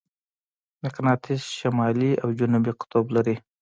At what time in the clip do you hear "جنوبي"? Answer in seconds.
2.39-2.71